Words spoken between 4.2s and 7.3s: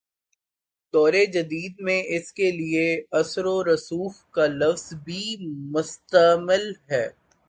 کا لفظ بھی مستعمل ہے۔